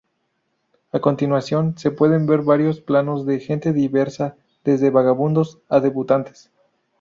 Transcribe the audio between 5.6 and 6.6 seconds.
a debutantes.